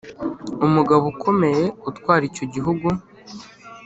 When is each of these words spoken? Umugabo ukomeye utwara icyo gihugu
Umugabo 0.65 1.03
ukomeye 1.13 1.65
utwara 1.89 2.23
icyo 2.29 2.45
gihugu 2.53 2.87